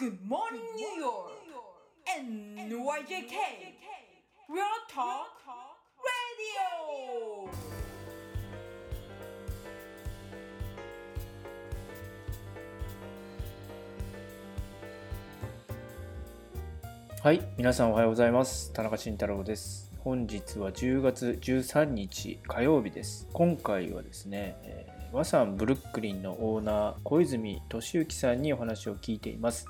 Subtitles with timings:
[0.00, 1.28] Good morning, New York!
[2.08, 3.36] NYJK!
[4.48, 5.28] Real Talk
[6.00, 7.50] Radio!
[17.22, 18.72] はい、皆さんおはようございます。
[18.72, 19.92] 田中慎太郎です。
[19.98, 23.28] 本日は10月13日火曜日です。
[23.34, 29.66] 今回はですね、えー和三ブルックリンのオーナー小泉俊之さんにお話を聞いています。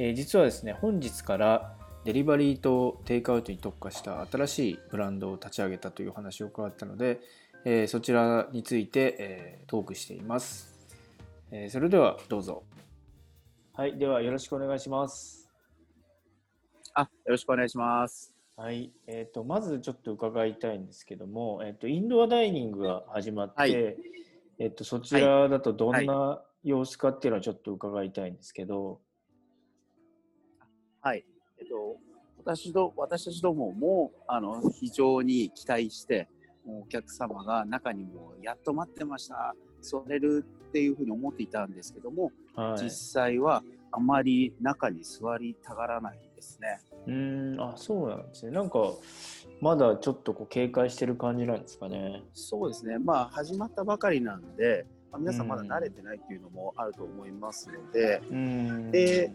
[0.00, 7.20] えー実はですね、本日からデリバリーとテイクアウトに特化した新しいブランドを立ち上げたというお話を伺ったので、
[7.64, 10.72] えーそちらについて、えートークしています。
[11.50, 12.62] えーそれではどうぞ。
[13.72, 15.50] はい、ではよろしくお願いします。
[16.94, 18.34] あ、よろしくお願いします。
[18.56, 29.00] はい、えー、とまずちょっと伺いたいんですけども、えー、とインドアダイニングが始まって、はいえー、とそちらだとどんな様子かっていうのはちょっと伺いたいんですけど、
[31.00, 31.24] はい。
[31.58, 31.96] えっと、
[32.44, 36.28] 私ど、私たちどもも、あの、非常に期待して、
[36.66, 39.54] お客様が中にも、やっと待ってました。
[39.80, 46.80] 座れるっていうふうに思っていたんですけども、はい、実際はあまり中に座りたがらないですね。
[47.06, 48.78] うーんあそうなんですねなんか
[49.60, 52.98] まだちょっとこう警戒してる感じなんですかねそうですね。
[52.98, 55.72] まあ、始まったばかりなんで、まあ皆さんまだうん。
[55.72, 58.90] 慣れてないっていうのもあると思いますので、うーん。
[58.90, 59.30] で、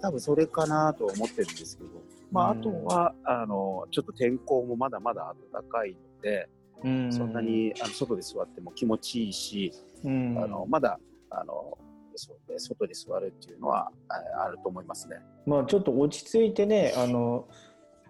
[0.00, 1.90] 多分それかなとは思ってるんですけど、
[2.32, 2.60] まあ、あうん。
[2.62, 6.48] とは、あの、ちょっと天候もまだまだ暖かいので、
[6.82, 7.12] うーん。
[7.12, 9.72] そんなにあの外で座っても気持ちいいし、
[10.04, 10.38] うん。
[10.42, 10.98] あの、まだ、
[11.30, 11.76] あの、
[12.16, 15.16] そうね外で座るっていうのはああると思いますね。
[15.46, 17.48] まあちょっと落ち着いてねあの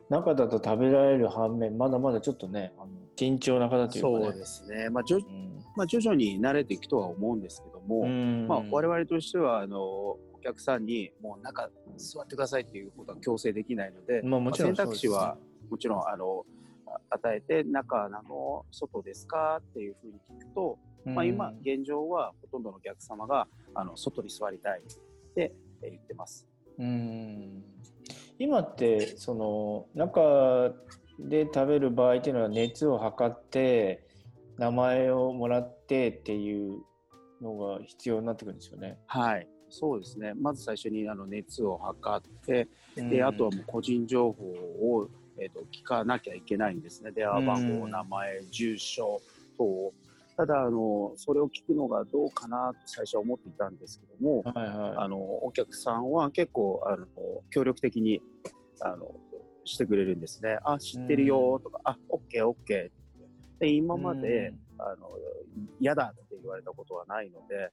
[0.09, 4.25] 中だと食べられる反面まだまだちょっとねあの慎重な方というかね。
[4.25, 4.91] そうですね。
[4.91, 8.49] まあ、徐うんまあ、徐々に慣れていくとは思うんですけども、うん。
[8.49, 15.37] まあ、我々としては、あの、お客さんにもう中座ってくださいっていうことは強制できないので、まあもちろん選択肢は
[15.69, 16.47] もちろんあの
[16.87, 26.49] あ与えて中なの外ですかっていうふうに聞くと、まあ、今うん現状はほとんどのお客様があの外に座りたいってえー言ってます。
[26.79, 27.63] うん。
[28.39, 30.73] 今ってその中
[31.19, 34.09] で食べる場合っていうのは熱を測って
[34.61, 36.83] 名前をもらってっていう
[37.41, 38.99] のが必要になってくるんですよね。
[39.07, 39.49] はい。
[39.71, 40.35] そうですね。
[40.35, 43.27] まず最初にあの熱を測って、でうん。
[43.27, 47.11] あとはもう個人情報を、えー、と聞かなきゃいけないんですね。
[47.11, 49.23] 電話番号、うん名前住所
[49.57, 49.65] 等
[50.37, 57.07] ただあのそれを聞くのがどうかなと最初は思っていたんですけども、はいはあのお客さんは結構あの
[57.51, 58.21] 協力的に
[58.81, 59.15] あの
[59.65, 60.59] してくれるんですね。
[60.65, 63.00] あ知ってるよとか、あオッケーオッケーって
[63.61, 65.11] で今まで、あの
[65.79, 67.71] 嫌だって言われたことはないので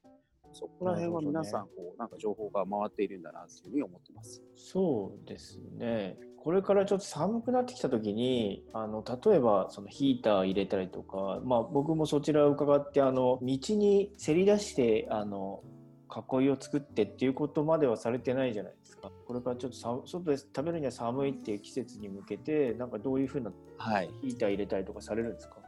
[0.51, 4.39] そこら辺は皆さんこうなんか情報が回っているんだなっていうふうに思ってます。
[4.39, 4.43] い。
[4.55, 6.17] そうですね。
[6.37, 15.61] これからちょっと寒くなってきた時にあの例えばそのヒーター入れたりとか、まあ、僕もそちらを伺ってあの道にせり出してあの
[16.09, 19.11] 囲いを作ってっていうことまではされてないじゃないですか。
[19.25, 25.55] これからちょっとさ外で食べるには寒いっていう季節に向けてなんかどういうふうなはい、ヒーター入れたりとかされるんですか？
[25.55, 25.66] はい、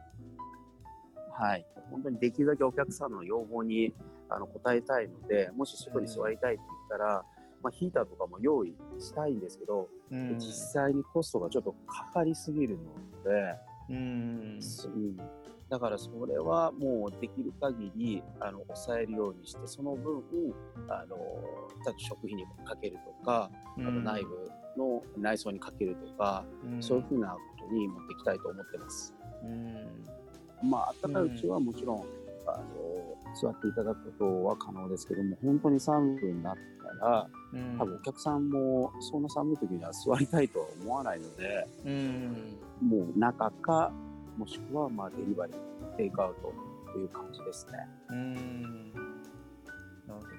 [1.91, 3.94] 本当にできるだけお客さんの要望に
[4.29, 7.23] あの応えたいのでもし外に座りたいって言ったら、
[7.63, 10.38] まあ、ヒーターとかも用意したいんですけど、うん。
[10.39, 12.83] 実際にコストがちょっとかかりすぎるの
[13.23, 13.55] で。
[13.89, 13.95] うん。
[13.95, 15.17] うん、
[15.69, 20.23] だからそれはもうできる限りあの抑えるようにしてその分
[20.88, 21.17] あの
[21.97, 26.83] 食費にかけるとか、あと内部の内装にかけるとか、うん。
[26.83, 29.13] そういうふうなことに持っていきたいと思ってます。
[29.44, 30.19] うん
[30.63, 32.05] まあ暖かいうちはもちろん、
[32.47, 36.55] あの座っていただくことは可能ですけども本当に寒くなっ
[36.99, 41.67] たらうん多分お客さんもそんな寒い時には座りたいとは思わないので。
[41.85, 43.91] うんもう中か、
[44.37, 46.53] もしくはまあデリバリー、テイクアウト
[46.93, 47.87] という感じですね。
[48.09, 49.05] うんなる
[50.07, 50.29] ほどね。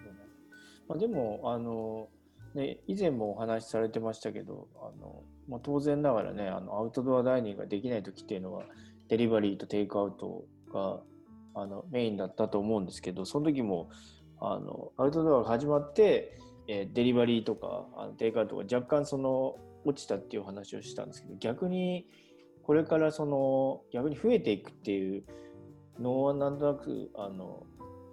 [0.88, 2.08] まあ、でもあの、
[2.55, 8.64] ね、以前もお話しされてましたけどあの、まあ、当然ながらねあのアウトドアダイニングができない時っていうのは
[9.11, 11.01] デリバリーとテイクアウトが
[11.55, 13.91] あのメインだったと思うんですけどその時も
[14.41, 22.07] あのアウトドアが始まって、えーデリバリーとかあのテイクアウトが若干その落ちたっていう話をしたんですけど逆に
[22.62, 25.25] これからその逆に増えていくっていう
[25.99, 27.67] のはなんとなくあの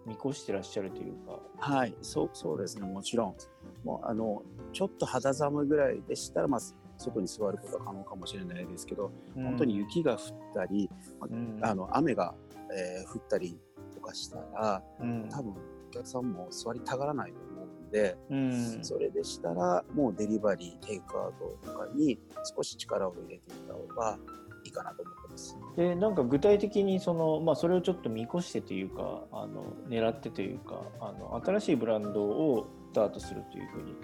[0.08, 1.40] 見越してらっしゃるというか。
[1.58, 3.36] はい、そうそうですね、もちろん。
[3.84, 4.42] もうあの
[4.74, 6.62] ちょっと肌寒いぐらいでしたら、まあ、
[6.98, 10.20] 外に座ることは可能かもしれないですけど、本当に雪が降っ
[10.54, 10.90] たり、
[11.20, 11.60] まうん。
[11.62, 12.34] あの雨が、
[12.72, 13.58] えー降ったり
[13.94, 15.30] とかしたら、うん。
[15.30, 18.80] 多分お客さんも座りたがらないと思うんので、うん。
[18.84, 21.34] それでしたらもうデリバリーテイクアウ
[21.64, 22.20] トとかに
[22.56, 24.20] 少し力を入れていった方が
[24.64, 25.58] いいかなと思ってます。
[25.76, 33.96] でなんか具体的にその、まあ、それをちょっと見越してというかあの狙ってというかあの新しいブランドをスタートするというふうに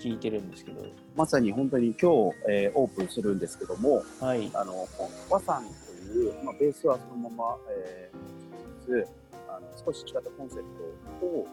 [0.00, 0.82] 聞いてるんですけど。
[1.14, 4.50] まさに本当に今日、えーオープンするんですけども、はい。
[4.54, 4.88] あの
[5.28, 9.08] 和さんという、まあ、ベースはそのまま、えー、つつ
[9.48, 10.62] あの少し違ったコンセプ
[11.20, 11.46] トを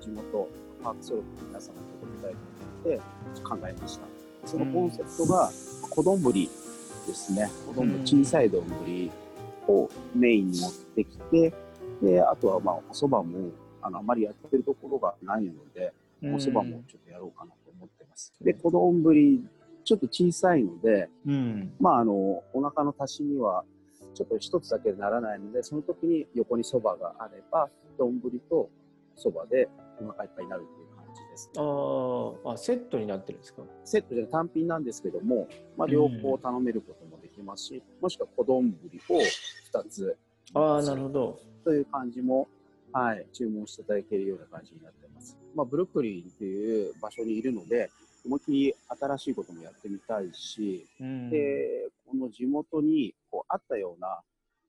[0.00, 0.48] 地元
[0.82, 2.38] パークソロの皆様に届けたいと
[2.88, 4.06] 思って考えました。
[4.44, 5.50] そのコンセプトが
[5.90, 7.50] 小丼ですね。
[7.66, 8.00] 小丼うん。
[8.02, 8.62] 小さい丼
[9.66, 11.52] をメインに持ってきて、
[12.02, 13.50] で、あとはまあお蕎麦も
[13.82, 15.92] あのあまりやってるところがないので、
[16.22, 17.67] お蕎麦もちょっとやろうかなと
[18.40, 19.02] で、小丼
[19.84, 22.12] ちょっと小さいので、うんまあ、あの、
[22.52, 23.64] お腹の足しには、
[24.14, 27.68] ちょっと一つだけでならないので、その時に横にそばがあれば、
[27.98, 28.68] 丼と
[29.16, 29.68] そばで
[30.00, 31.50] お腹いっぱいになるっていう感じです。
[31.56, 33.62] あーあセットになってるんですか？
[33.84, 40.16] セットで単品なんですけども、まあ、両方頼めることもできますし、もしくは小丼を2つ。
[40.54, 42.48] ああなるほどという感じも、
[42.92, 45.36] はい、注文していただけるような感じになってます。
[45.54, 47.90] まあ、ブルックリンっていう場所にいるので、
[48.24, 54.20] 思いっきり新しいこともやってみたいし、うんで、この地元にこう合ったような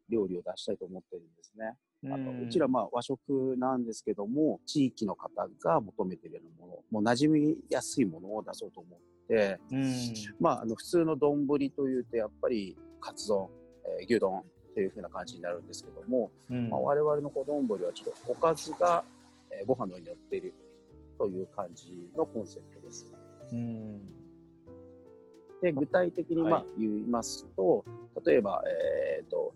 [0.10, 1.76] 料理を出したいと思ってるんですね。
[2.06, 13.50] あのんうちらまあ和食なんですけども、地域の方が求めているようなもの、もう馴染みやすいものを出そうと思って、うんまあ、あの普通の丼というと、やっぱりカツ丼、
[14.00, 14.44] えー牛丼
[14.74, 19.04] というふうな感じになるんですけども、うんまあ、我々の小丼はちょっとおかずが、
[19.52, 20.54] えーご飯の上に乗っている
[21.18, 23.19] という感じのコンセプトです。
[23.52, 24.00] うん。
[25.62, 27.84] で具体的にまはあ言いますと、
[28.26, 29.54] 例えば、えー、と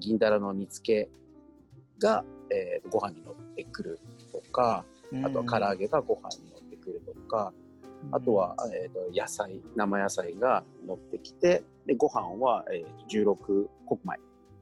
[0.00, 1.10] 銀だらの煮付け
[2.00, 4.00] が、えーとご飯に乗ってくる
[4.32, 4.84] とか、
[5.24, 7.52] あとは唐揚げがご飯に乗ってくるとか、
[8.12, 14.18] あとは、えー、と野菜生野菜が乗ってきてでご飯は、えー、と16穀米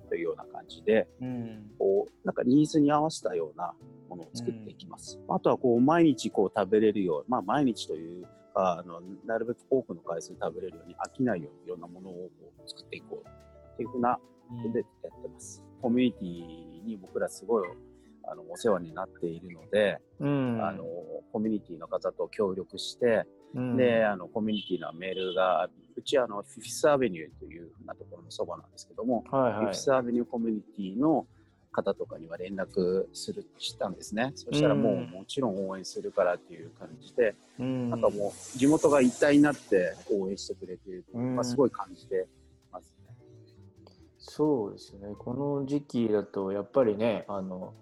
[0.09, 1.71] というような感じでうん。
[1.79, 3.73] こうなんかニーズに合わせたような
[4.09, 5.19] ものを作っていきます。
[5.29, 13.29] あとはこう毎日こう食べれるようまあ毎日というかあのなるべく多くの回数食べれるように飽きないようにいろんなものをこう作っていこう
[13.75, 14.85] っていうふうなことでや
[15.19, 15.63] ってます。
[15.81, 17.69] コミュニティに僕らすごい
[18.25, 20.65] あのお世話になっているので、うん。
[20.65, 20.85] あの
[21.33, 23.77] コミュニティの方と協力して、うん。
[23.77, 29.53] であのコミュニティのメールがうちあのフィフスアベニューというふうなところのそばなんですけども、はいはい。
[29.55, 31.27] フィフスアベニューコミュニティの
[31.73, 34.33] 方とかには連絡するしたんですね。
[34.35, 42.27] そしたらもう、うんもちろん応援するからっていう感じで、うんなんかもう地元が一体になって応援してくれているといすごい感じて
[42.71, 43.15] ますね。
[44.19, 47.75] そうですねこの時期だとやっぱりねあの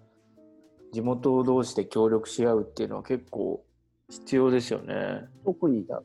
[0.93, 3.63] 地元同士で協力し合うっていうのは結構
[4.09, 5.21] 必要ですよね。
[5.45, 6.01] 特にだ、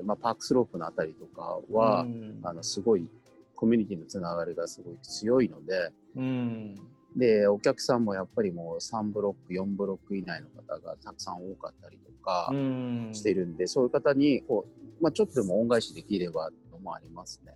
[0.00, 3.08] えーまあ、パークスロープのあたりとかは、うんあのすごい
[3.54, 6.74] コミュニティのつながりがすごい強いので、うん
[7.16, 14.66] で、お客さんもやっぱりもう3ブロック、4ブロック以内の方がたくさん多かったりとかうんしているんで、そういう方にこ
[15.00, 17.54] う、まあ、ちょっとでも恩返しできればのもありますね。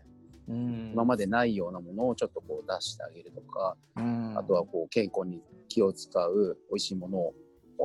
[0.48, 7.34] うん今までないようなものをちょっとこう出してあげるとか、うんあとはこう健康に気を使う美味しいものを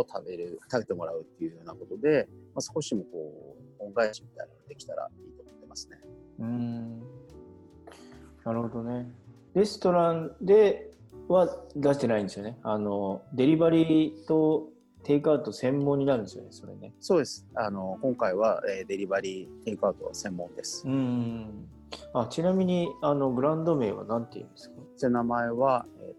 [0.08, 5.98] 食べる、食べてもらうっていうようなことで、まあ、少しもこう、恩返しみたいなのができたらいいと思ってますね。
[6.40, 7.04] うん
[8.44, 9.10] なるほどね。
[9.54, 10.93] レストランで
[11.28, 12.58] は出してないんですよね。
[12.64, 14.70] あのデリバリーと
[15.04, 16.94] テイクアウト専門になるんですよね、それね。
[17.00, 17.46] そうです。
[17.56, 20.88] あの、今回は、えーデリバリー、テイクアウト専門です。
[20.88, 21.68] うん。
[22.14, 24.76] あちなみにあのブランド名は何て言うんですか？
[24.96, 26.14] その名前は、えー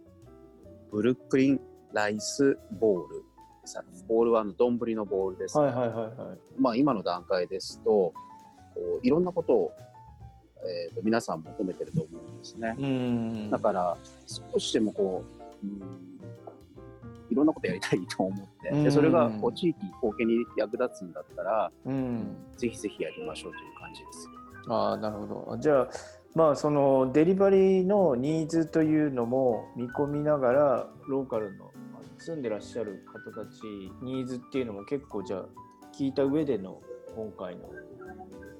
[0.92, 1.61] ブルックリン
[1.92, 3.25] ライスボール
[3.62, 3.76] です。
[3.78, 6.38] あのボールはあの丼のボールです、はいはいはいはい。
[6.56, 8.12] まあ、今の段階ですと、
[9.02, 9.73] いろんなことを、
[10.66, 12.75] えーと皆さん求めてると思うんですね。
[12.78, 13.50] うん。
[13.50, 13.97] だから、
[14.52, 15.25] 少しでもこ
[15.62, 15.83] う、うん
[17.30, 22.37] いろんなことやりたいと思って、うんでそれがこう地域貢献に役立つんだったら、うん。
[22.56, 24.28] ぜひぜひやりましょうという感じです。
[24.68, 25.59] ああなるほど。
[25.59, 25.88] じゃあ
[26.35, 31.71] まあそのデリバリーのニーズというのも見込みながらローカルの
[32.18, 33.62] 住んでらっしゃる方たち
[34.02, 35.44] ニーズっていうのも結構じゃあ
[35.97, 36.80] 聞いた上での
[37.14, 37.68] 今回の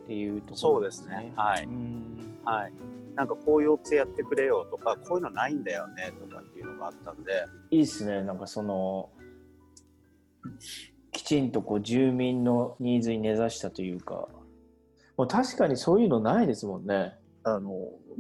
[0.05, 1.33] っていうところそうですね。
[1.37, 1.65] はい。
[1.65, 2.05] うん。
[2.45, 2.73] はい。
[3.17, 8.23] なんかこういうお店やってくれよとか、こういうのないんだよねとかっていうのがあったんで、いいっすね。
[8.23, 9.11] なんかその
[11.13, 14.29] きちんとこう住民のニーズに根ざしたというか。
[15.17, 17.15] もう確かにそういうのないですもんね。
[17.45, 17.71] あの、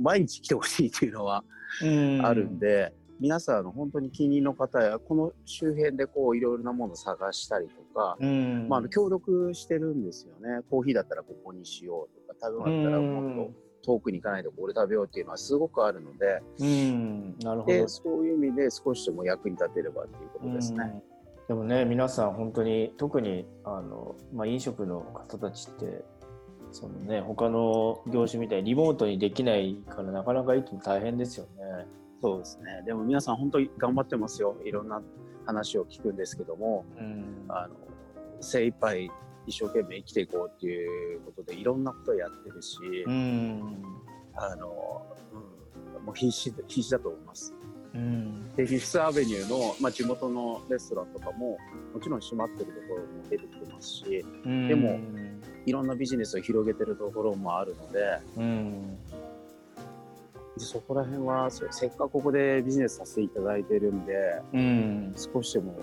[0.01, 1.45] 毎日来てほしいっていうのは
[1.83, 2.25] うん。
[2.25, 8.69] あるんで、皆さんあの本当に近隣の方やこの周辺でこういろいろなものを探したりとか、うん。
[8.69, 10.63] まあ、協力してるんですよね。
[10.71, 17.39] コーヒーだったらここにしようとか食べ物だったらもっと遠くに行かないでこれ食べようっていうのはすごくあるのでうん。
[17.39, 17.73] なるほど。
[17.73, 20.79] でそういう意味で少しでも役に立てればっていうことですね。
[20.83, 21.03] うん。
[21.49, 26.05] でもね皆さん本当に特にあの、まあ、飲食の方たちって
[26.73, 31.87] そのね他の業種みたいにリモートにできないからなかなかいつも大変ですよね。
[32.25, 32.81] そうですね。
[32.87, 34.57] でも皆さん本当に頑張ってますよ。
[34.65, 35.03] いろんな
[35.45, 36.87] 話を聞くんですけども。
[36.97, 37.45] うん。
[37.49, 37.75] あの
[38.41, 39.11] 精一杯
[39.47, 43.83] 一生懸命生きていこうっていうことでいろんなことをやってるし、うん。
[44.37, 45.05] あの、
[45.99, 47.55] うん、もう必死で必死だと思います。
[47.95, 48.55] うん。
[48.57, 51.59] でフィフスアベニューの、まあ、地元のレストランとかも
[51.93, 54.69] もちろん閉まってるところも出てきてますしうん。
[54.69, 54.99] でも
[55.67, 58.97] いろんなビジネスを広げてるところもあるのでうん。
[59.07, 59.24] で
[60.57, 64.15] そこら辺はせっかくここでビジネスさせていただいてるんで
[64.53, 65.15] うん。
[65.17, 65.75] 少しでも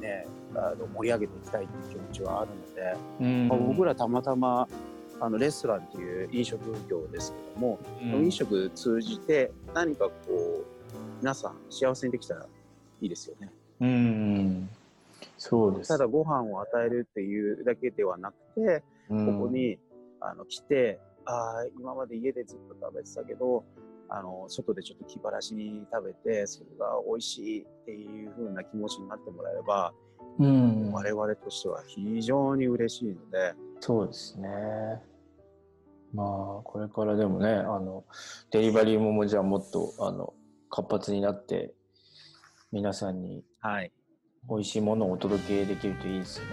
[0.00, 3.48] ねあの盛り上げていきたいという気持ちはあるので、うん。
[3.48, 4.68] まあ、僕らたまたま
[5.20, 10.64] あのレストランっていう飲食業ですけども、飲食通じて何かこう
[11.20, 12.46] 皆さん幸せにできたら
[13.00, 13.50] いいですよね。
[13.80, 14.68] うん
[15.38, 15.88] そうです。
[15.88, 19.78] ただご飯を与えるっていうだけではなくて、こここに
[20.20, 23.64] あの来てああ今まで家でずっと食べてたけど
[24.08, 29.92] あの外でちょっと気晴らしに食べてそれが美味しいっていう風な気持ちになってもらえれば、
[30.38, 34.48] うん我々としては非常に嬉しいのでそうですね。
[36.12, 38.04] まあ、これからでもね、あの、
[38.52, 40.32] デリバリーももじゃあもっと、あの、
[40.70, 41.74] 活発になって、
[42.74, 43.92] 皆さんにはい
[44.48, 46.46] 美味しいものをお届けできるといいですね。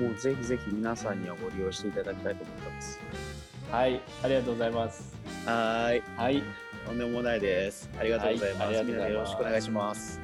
[0.00, 3.33] もうぜひぜひ皆さんにはご利用していただきたいと思ってます。
[3.70, 5.14] はい、ありがとうございます。
[5.44, 6.42] はいはい、
[6.86, 7.90] とんでもないです。
[7.98, 8.62] ありがとうございます。
[8.66, 10.20] はいまよろしくお願いします。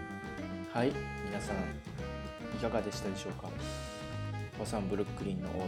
[0.73, 0.93] はい、
[1.27, 1.57] 皆さん、
[2.57, 3.49] いかがでしたでしょうか？
[4.59, 5.67] 和さんブルックリンのオーナー、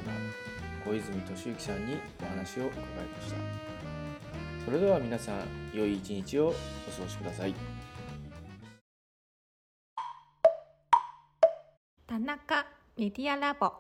[0.84, 3.36] 小泉俊之さんにお話を伺いました。
[4.64, 6.56] それでは皆さん、良い一日をお過
[7.02, 7.54] ごしください。
[12.06, 13.72] 田中メディアラボ